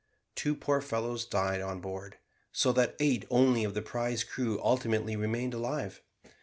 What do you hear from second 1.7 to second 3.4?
board, so that eight